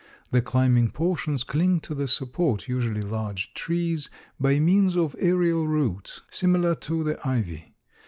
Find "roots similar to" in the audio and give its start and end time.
5.67-7.03